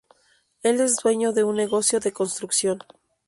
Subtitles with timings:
[0.63, 2.79] Él es dueño de un negocio de construcción.